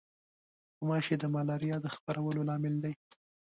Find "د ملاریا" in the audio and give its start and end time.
1.19-1.77